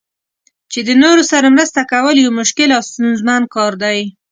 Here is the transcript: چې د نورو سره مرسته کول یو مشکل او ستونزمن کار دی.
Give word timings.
چې 0.71 0.79
د 0.87 0.89
نورو 1.03 1.23
سره 1.31 1.47
مرسته 1.55 1.81
کول 1.91 2.15
یو 2.25 2.31
مشکل 2.41 2.69
او 2.77 2.81
ستونزمن 2.89 3.41
کار 3.55 3.73
دی. 3.83 3.99